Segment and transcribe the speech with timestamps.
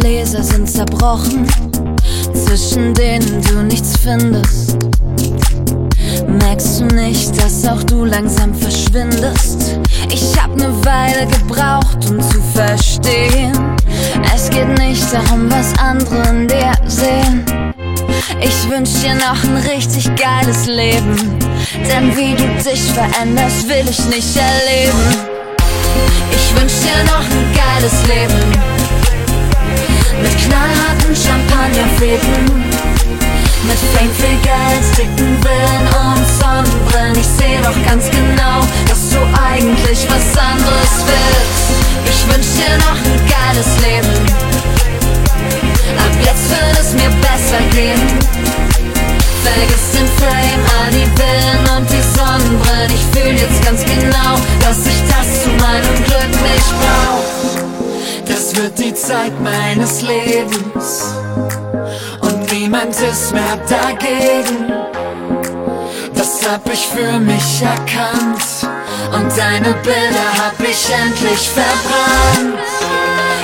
[0.00, 1.46] Gläser sind zerbrochen,
[2.32, 4.76] zwischen denen du nichts findest.
[6.26, 9.78] Merkst du nicht, dass auch du langsam verschwindest?
[10.10, 13.52] Ich hab ne Weile gebraucht, um zu verstehen.
[14.34, 17.44] Es geht nicht darum, was andere in dir sehen.
[18.40, 21.38] Ich wünsch dir noch ein richtig geiles Leben.
[21.90, 24.98] Denn wie du dich veränderst, will ich nicht erleben.
[26.30, 28.77] Ich wünsch dir noch ein geiles Leben
[30.48, 32.44] knallharten Champagnerfäden
[33.68, 37.16] Mit Fame, viel Geld, dicken Villen und Sonnenbrillen.
[37.18, 41.68] Ich seh doch ganz genau, dass du eigentlich was anderes willst.
[42.08, 44.14] Ich wünsch dir noch ein geiles Leben.
[45.98, 48.00] Ab jetzt wird es mir besser gehen.
[49.44, 52.92] Vergiss den Fame, all die Villen und die Sonnenbrillen.
[52.94, 57.57] Ich fühl jetzt ganz genau, dass ich das zu meinem Glück nicht brauch
[58.50, 61.14] Das wird die Zeit meines Lebens.
[62.22, 64.72] Und niemand ist mehr dagegen.
[66.14, 68.40] Das hab ich für mich erkannt.
[69.12, 72.58] Und deine Bilder hab ich endlich verbrannt.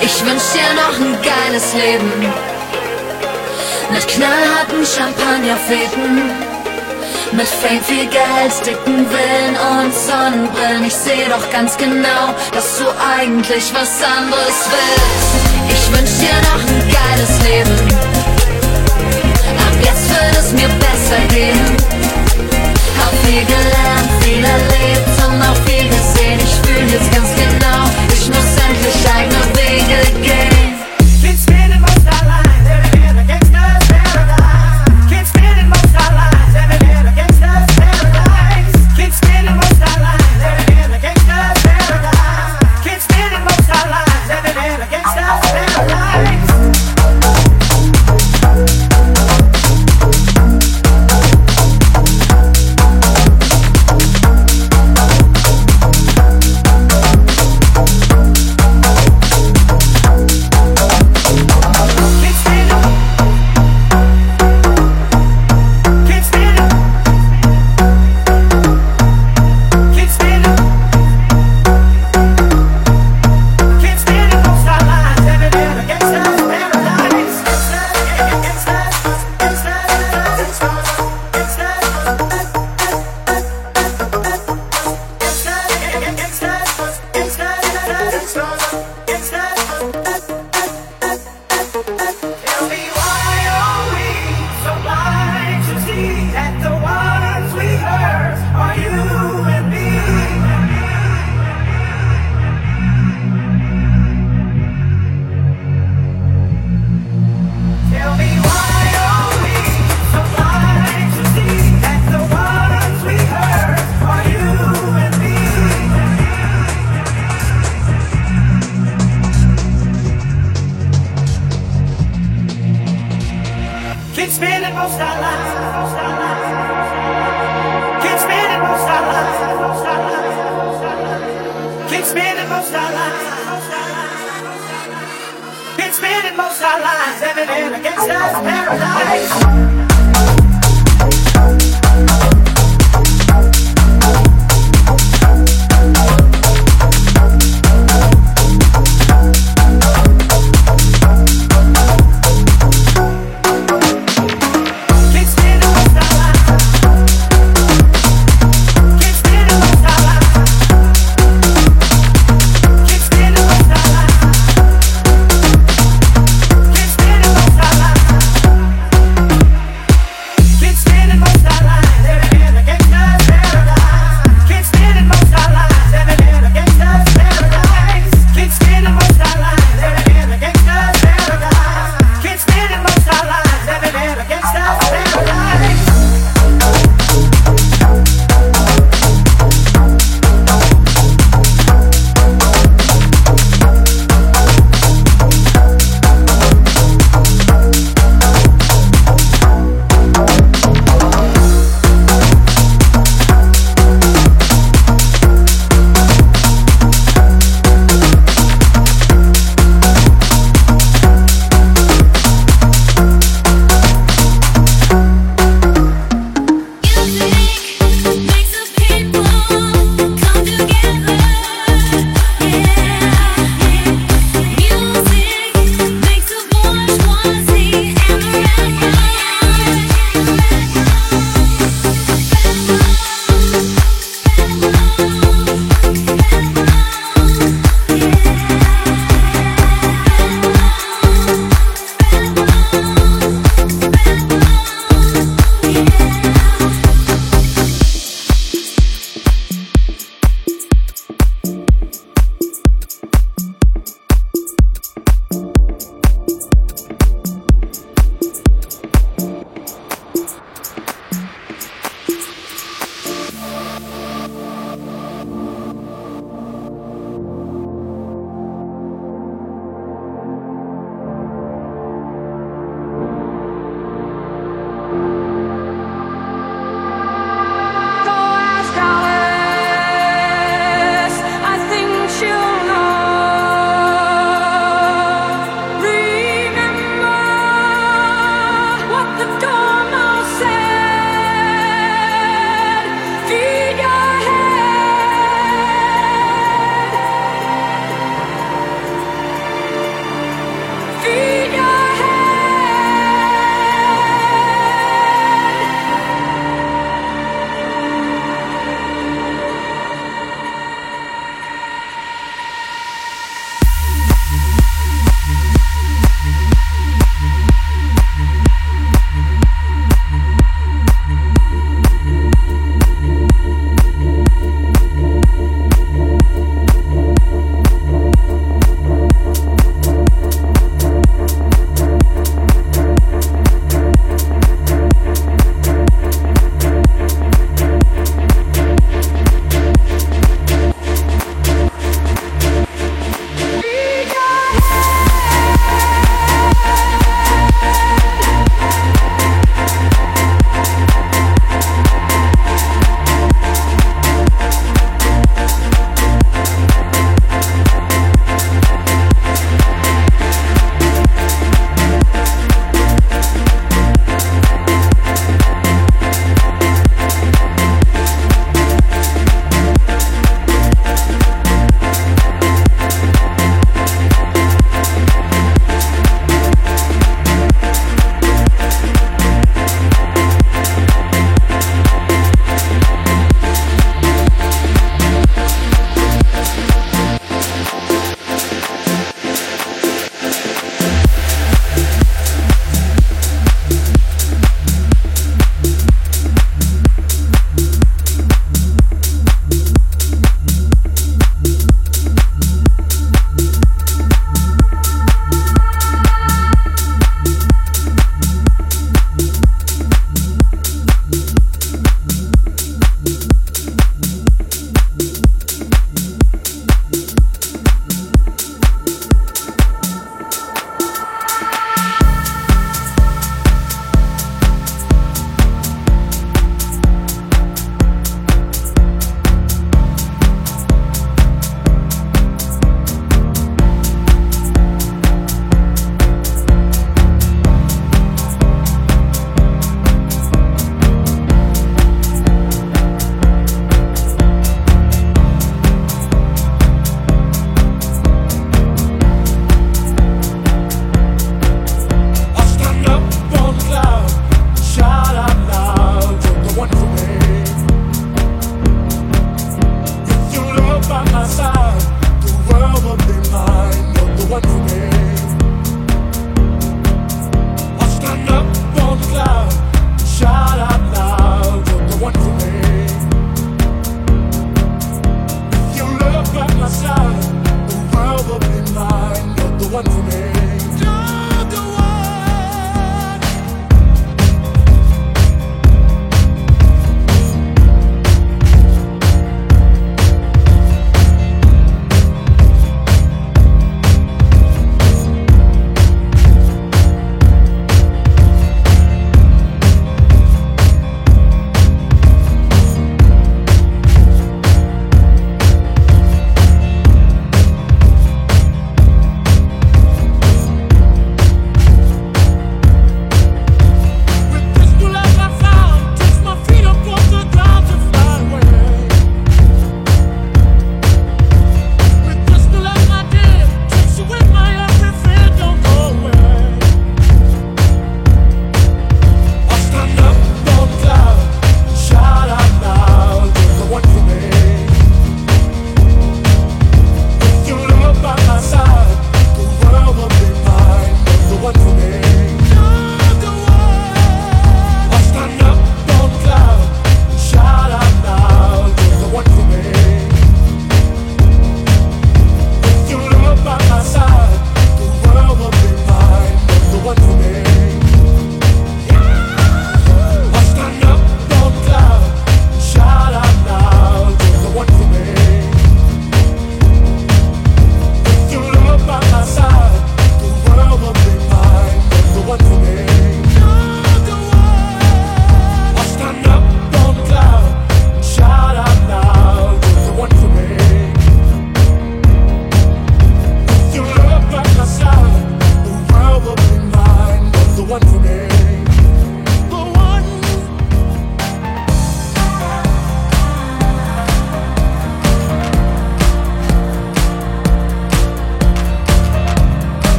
[0.00, 2.32] Ich wünsch dir noch ein geiles Leben.
[3.92, 6.45] Mit knallharten Champagnerfäden
[7.36, 10.84] Mit Fame, viel Geld, dicken Willen und Sonnenbrillen.
[10.86, 12.84] Ich seh doch ganz genau, dass du
[13.20, 15.36] eigentlich was anderes willst.
[15.68, 17.76] Ich wünsch dir noch ein geiles Leben.
[19.58, 21.76] Ab jetzt wird es mir besser gehen.
[22.98, 26.40] Hab viel gelernt, viel erlebt und auch viel gesehen.
[26.40, 30.65] Ich fühl jetzt ganz genau, ich muss endlich eigene Wege gehen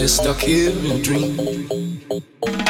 [0.00, 2.69] just stuck here in a dream.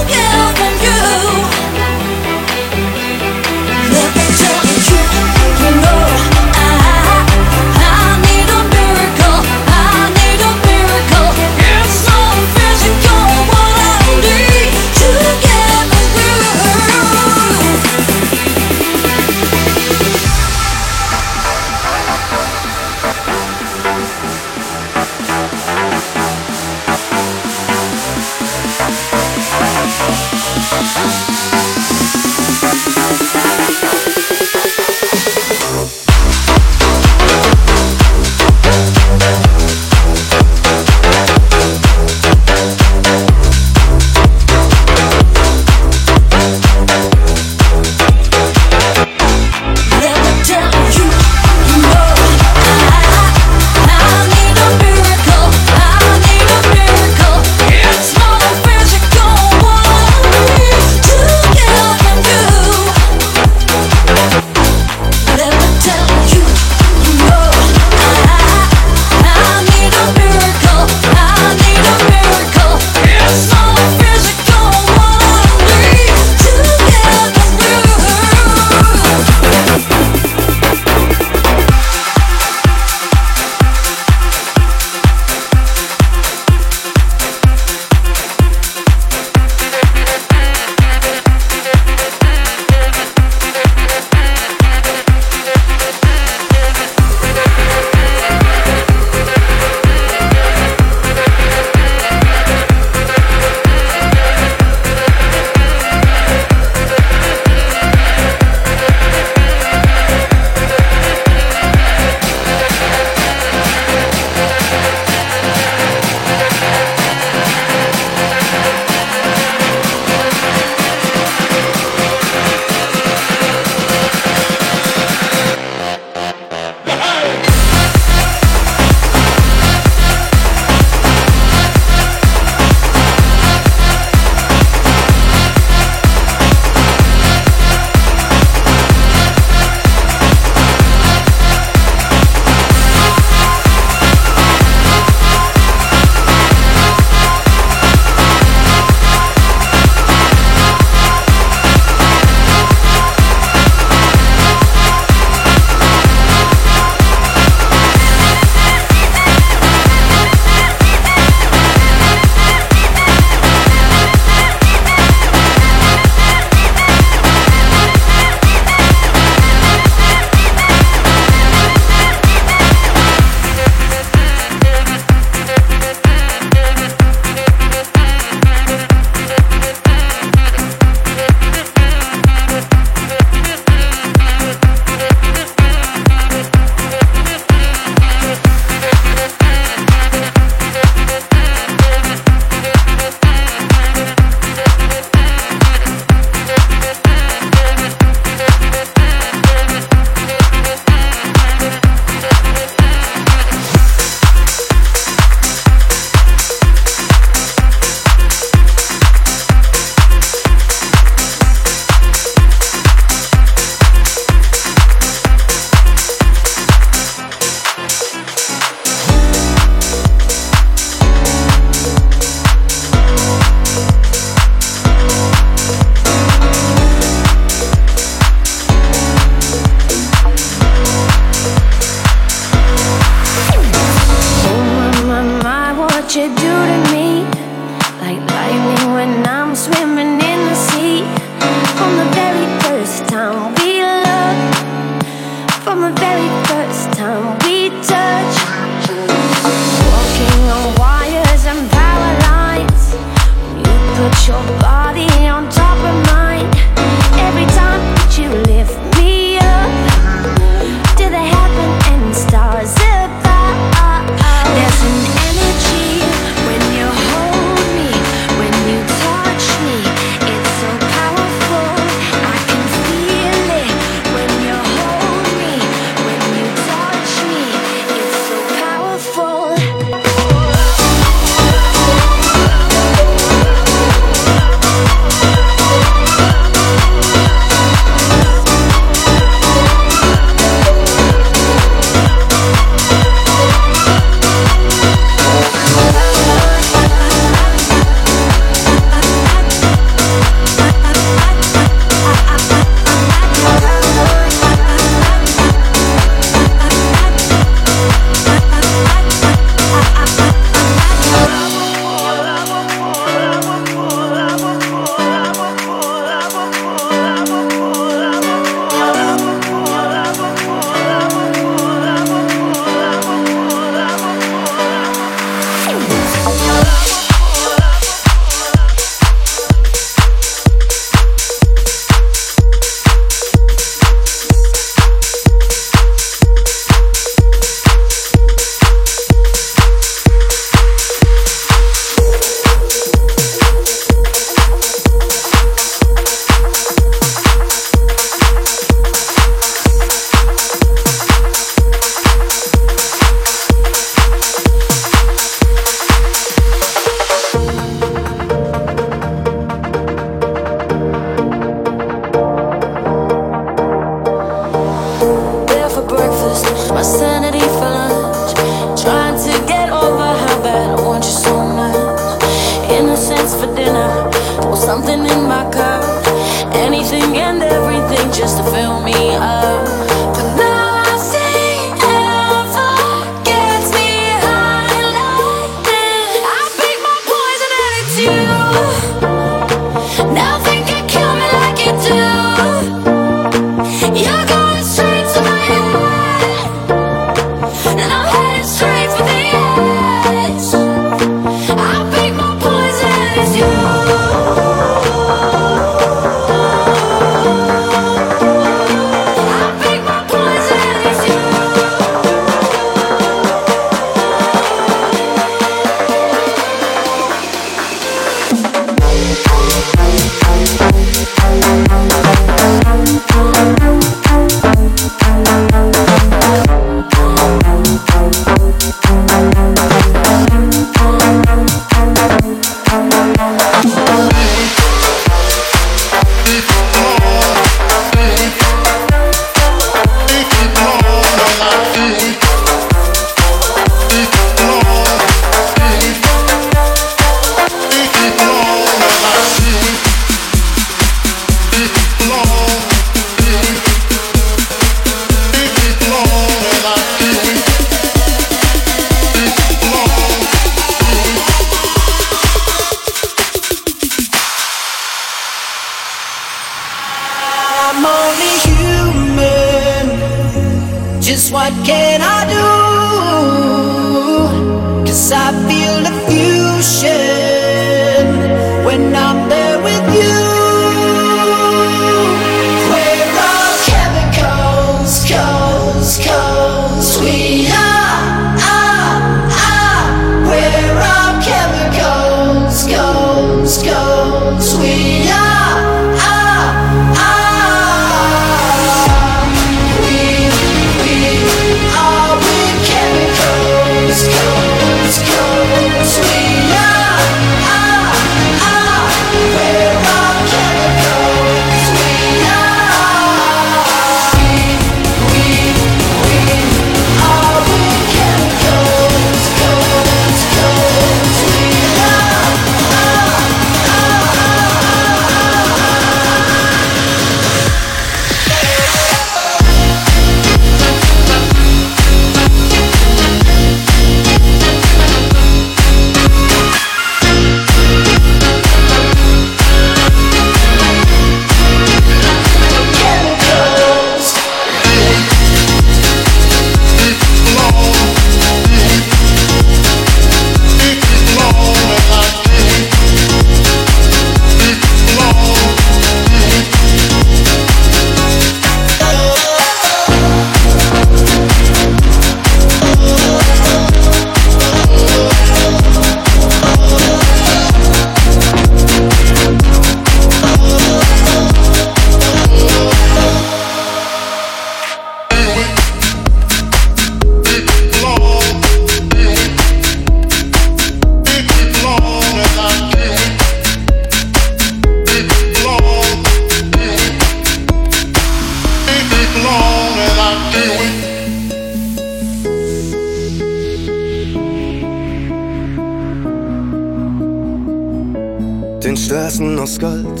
[598.94, 600.00] Straßen aus Gold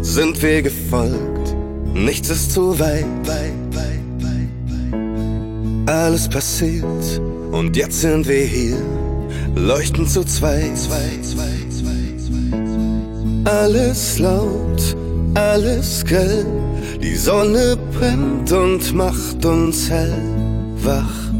[0.00, 1.54] sind wir gefolgt.
[1.92, 3.04] Nichts ist zu weit.
[5.84, 7.20] Alles passiert
[7.50, 8.78] und jetzt sind wir hier,
[9.54, 10.72] leuchten zu zweit.
[13.44, 14.96] Alles laut,
[15.34, 16.46] alles grell,
[17.02, 21.30] die Sonne brennt und macht uns hellwach,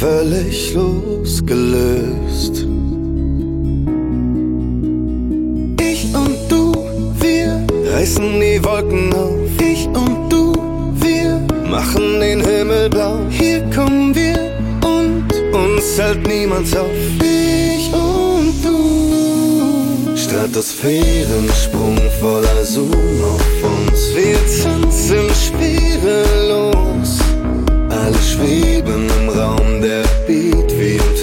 [0.00, 2.53] völlig losgelöst.
[8.54, 9.50] Die Wolken auf.
[9.60, 10.52] Ich und du,
[11.00, 13.18] wir machen den Himmel blau.
[13.28, 14.38] Hier kommen wir
[14.84, 16.90] und uns hält niemand auf.
[17.20, 20.16] Ich und du.
[20.16, 24.14] Stratosphärensprung voller Zoom auf uns.
[24.14, 27.18] Wir tanzen schwerelos.
[27.90, 31.13] Alle schweben im Raum, der Beat wie im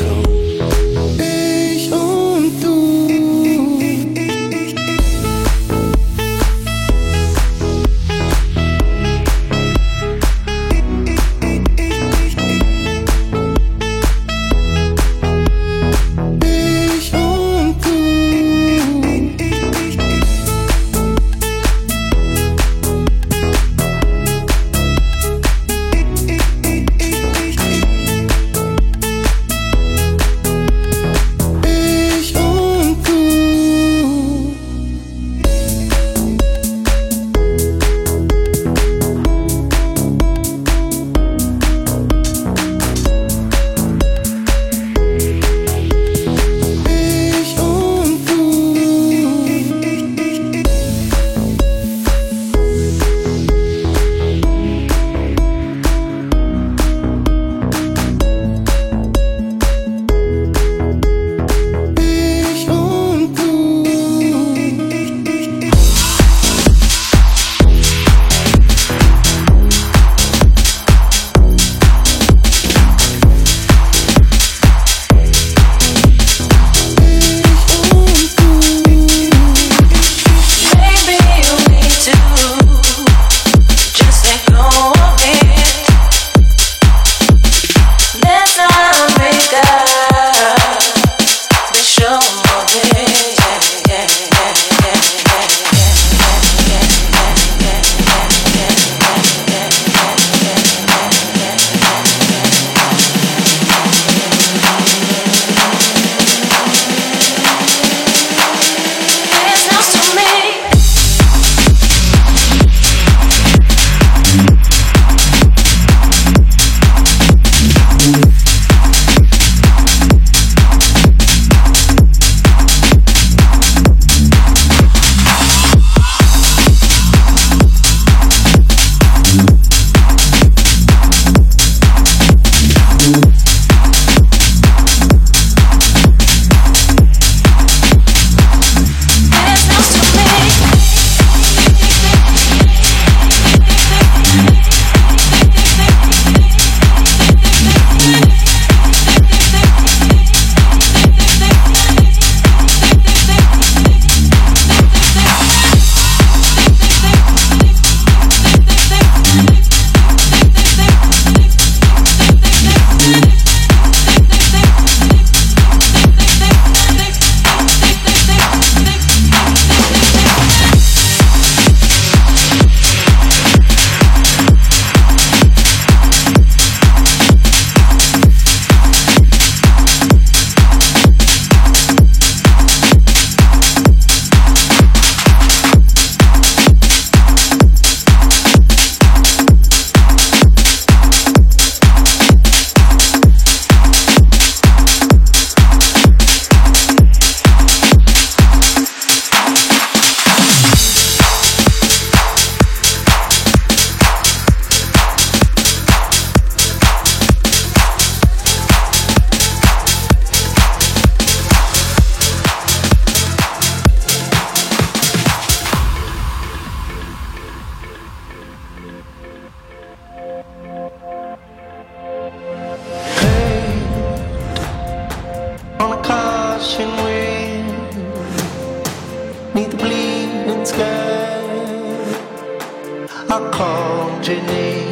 [233.30, 234.91] I called your name.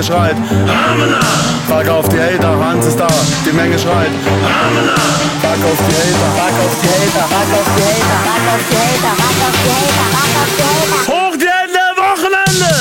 [0.00, 0.36] Menge schreit.
[0.36, 1.20] Amena.
[1.68, 3.06] Frag auf die Hater, Hans ist da,
[3.44, 4.08] die Menge schreit.
[4.08, 4.94] Amena.
[5.42, 8.76] Frag auf die Hater, frag auf die Hater, frag auf die Hater, frag auf die
[8.80, 11.00] Hater, frag auf die Hater, frag auf die Hater.
[11.12, 12.72] Hoch die Hände, Wochenende!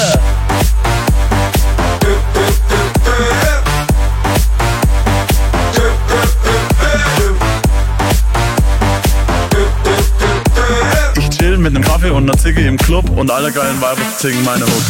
[11.18, 14.46] Ich chill mit nem Kaffee und ner Ziggy im Club und alle geilen Weiber singen
[14.46, 14.84] meine Hook.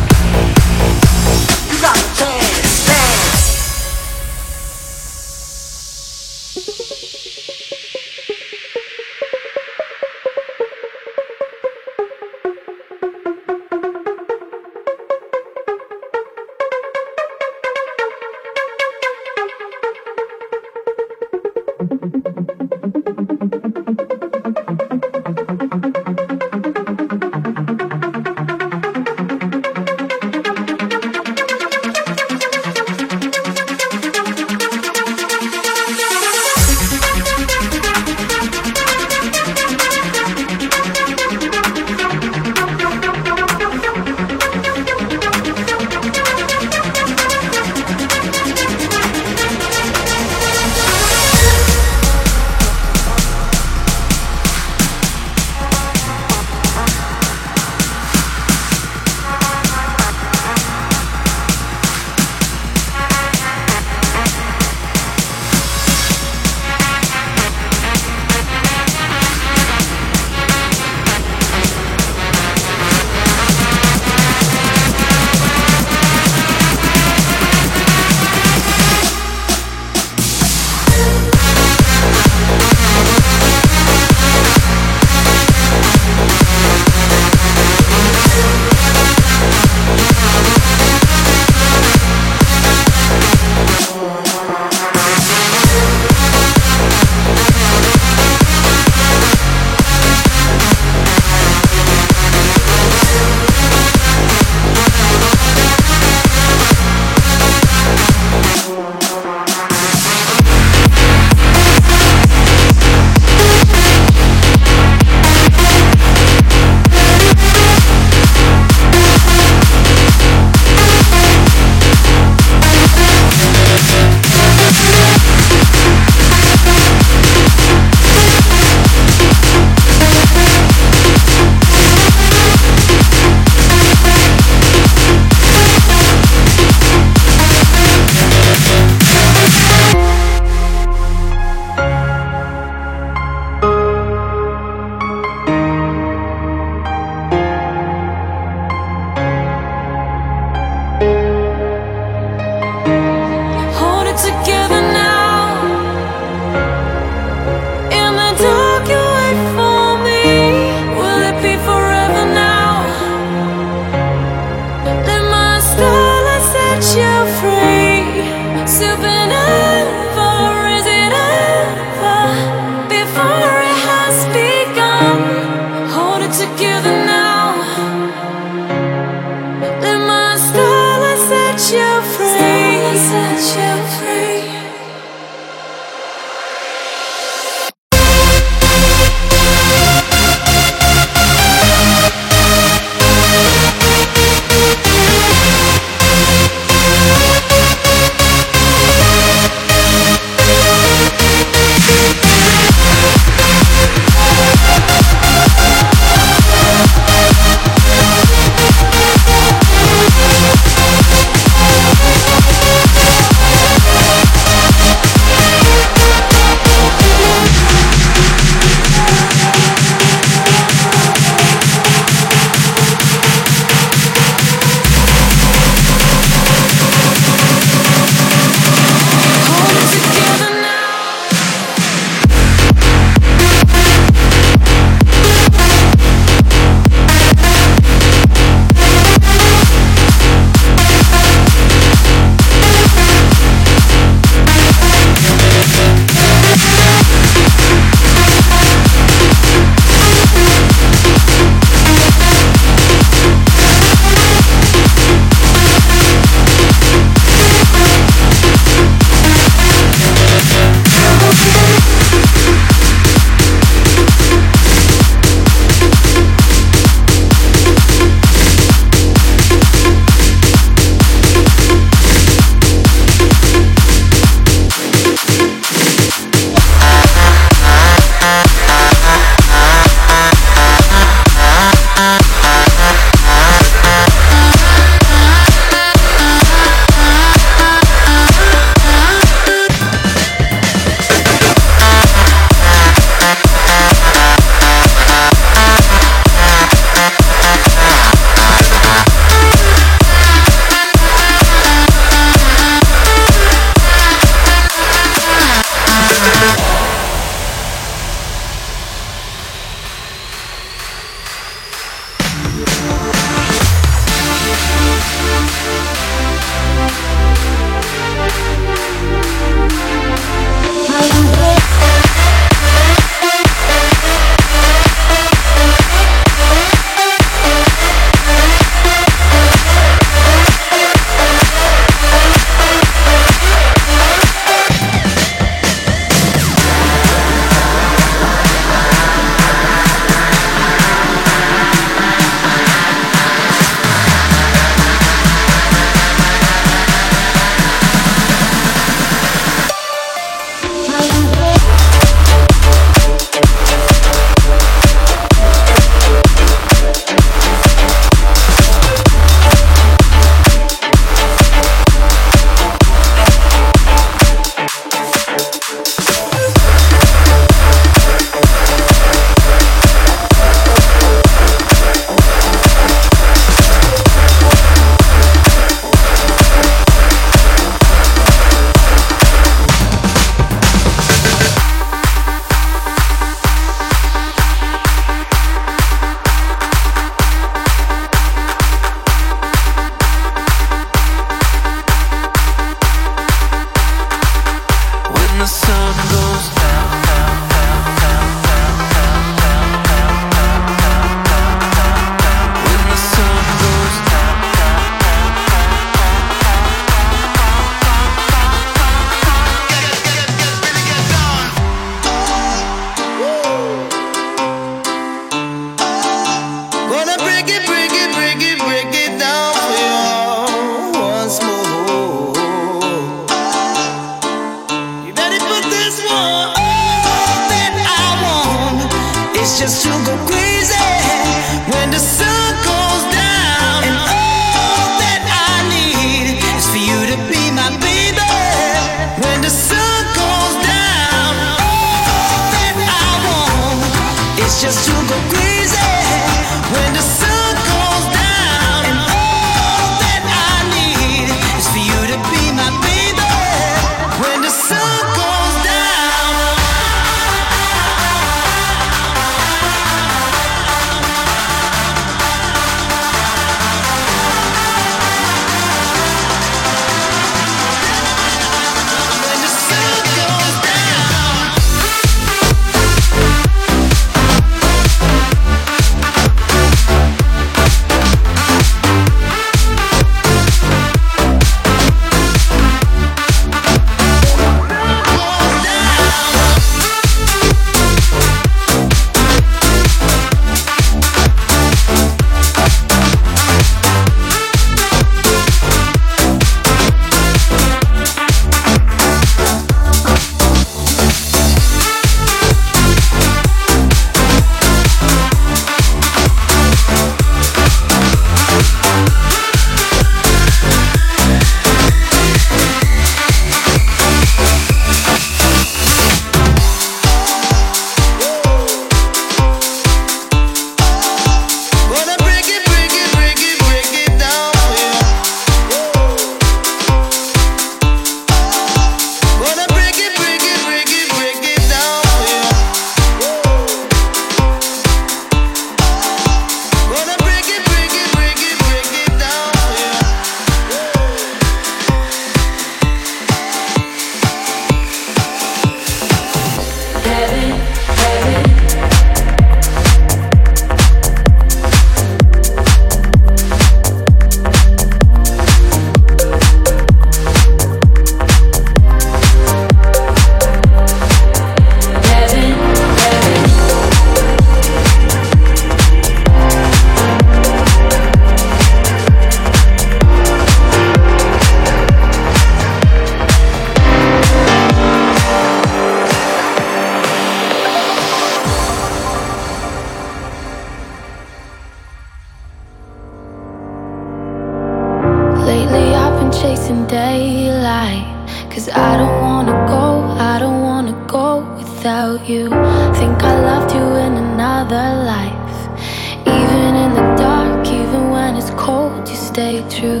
[598.40, 600.00] It's cold, you stay true.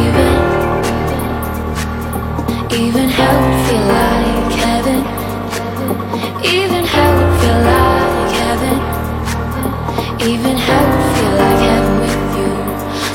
[0.00, 0.32] Even,
[2.80, 5.00] even hell feel like heaven.
[6.44, 8.76] Even hell feel like heaven.
[10.30, 12.52] Even hell feel like heaven with you.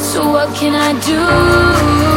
[0.03, 2.16] So what can I do?